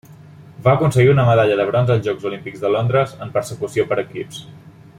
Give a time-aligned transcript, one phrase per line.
[0.67, 4.41] Va aconseguir una medalla de bronze als Jocs Olímpics de Londres en Persecució per equips.